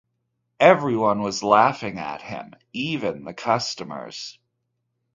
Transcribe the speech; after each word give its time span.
Everyone 0.59 1.21
was 1.21 1.43
laughing 1.43 1.99
at 1.99 2.23
him, 2.23 2.55
even 2.73 3.23
the 3.23 3.35
customers. 3.35 4.39